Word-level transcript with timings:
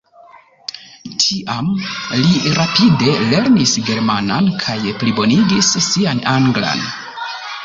Tiam 1.23 1.67
li 2.21 2.41
rapide 2.55 3.13
lernis 3.35 3.75
germanan 3.91 4.51
kaj 4.65 4.79
plibonigis 5.03 5.71
sian 5.91 6.25
anglan. 6.37 6.85